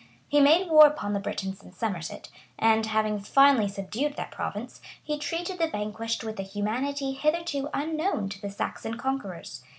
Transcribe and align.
He 0.27 0.39
made 0.41 0.67
war 0.67 0.87
upon 0.87 1.13
the 1.13 1.19
Britons 1.19 1.61
in 1.61 1.73
Somerset; 1.73 2.29
and, 2.57 2.87
having 2.87 3.19
finally 3.19 3.67
subdued 3.67 4.15
that 4.15 4.31
province, 4.31 4.81
he 5.03 5.19
treated 5.19 5.59
the 5.59 5.67
vanquished 5.67 6.23
with 6.23 6.39
a 6.39 6.41
humanity 6.41 7.11
hitherto 7.11 7.69
unknown 7.71 8.27
to 8.29 8.41
the 8.41 8.49
Saxon 8.49 8.97
conquerors. 8.97 9.61